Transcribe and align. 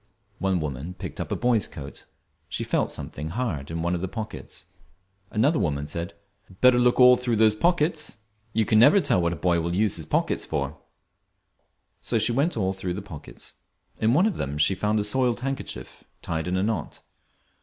One 0.39 0.59
woman 0.59 0.95
picked 0.95 1.21
up 1.21 1.31
a 1.31 1.35
boy's 1.35 1.67
coat. 1.67 2.07
She 2.49 2.63
felt 2.63 2.89
something, 2.89 3.29
hard 3.29 3.69
in 3.69 3.83
one 3.83 3.93
of 3.93 4.01
the 4.01 4.07
pockets. 4.07 4.65
Another 5.29 5.59
woman 5.59 5.85
said, 5.85 6.15
"Better 6.59 6.79
look 6.79 6.99
all 6.99 7.15
through 7.17 7.35
those 7.35 7.55
pockets; 7.55 8.17
you 8.51 8.65
can 8.65 8.79
never 8.79 8.99
tell 8.99 9.21
what 9.21 9.31
a 9.31 9.35
boy 9.35 9.61
will 9.61 9.75
use 9.75 9.97
his 9.97 10.07
pockets 10.07 10.43
for." 10.43 10.75
So 11.99 12.17
she 12.17 12.31
went 12.31 12.57
all 12.57 12.73
through 12.73 12.95
the 12.95 13.03
pockets. 13.03 13.53
In 13.99 14.15
one 14.15 14.25
of 14.25 14.37
them 14.37 14.57
she 14.57 14.73
found 14.73 14.99
a 14.99 15.03
soiled 15.03 15.41
handkerchief 15.41 16.03
tied 16.23 16.47
in 16.47 16.57
a 16.57 16.63
knot. 16.63 17.03